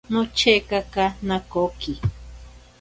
[0.13, 1.93] Nochekaka nakoki.